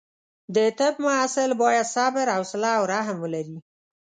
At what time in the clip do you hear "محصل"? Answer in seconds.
1.05-1.49